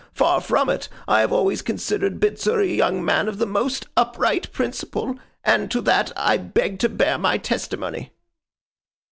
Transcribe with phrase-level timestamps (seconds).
[0.13, 0.89] Far from it.
[1.07, 5.79] I have always considered Bitzer a young man of the most upright principle; and to
[5.81, 8.11] that I beg to bear my testimony.